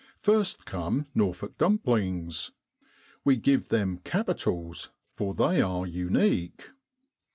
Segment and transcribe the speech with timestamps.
[0.17, 2.53] First come Norfolk Dumplings.
[3.23, 6.71] We give them capitals, for they are unique.